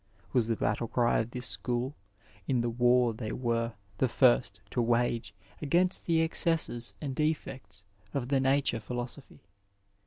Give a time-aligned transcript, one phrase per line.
[0.33, 1.93] "was the battle cry of this school
[2.47, 5.31] in the war they were the first to wage
[5.61, 9.41] against the excesses and defects of the nature philosophy.